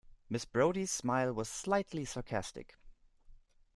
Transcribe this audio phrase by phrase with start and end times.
[0.31, 2.75] Miss Brodie's smile was slightly sarcastic.